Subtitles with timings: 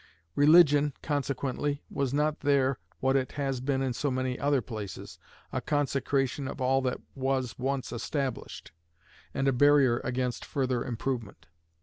[0.33, 5.19] Religion, consequently, was not there what it has been in so many other places
[5.53, 8.71] a consecration of all that was once established,
[9.31, 11.45] and a barrier against further improvement.